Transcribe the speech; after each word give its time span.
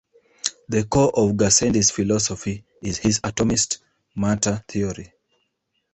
The 0.67 0.85
core 0.85 1.11
of 1.15 1.35
Gassendi's 1.37 1.91
philosophy 1.91 2.65
is 2.81 2.97
his 2.97 3.19
atomist 3.19 3.81
matter 4.15 4.63
theory. 4.67 5.13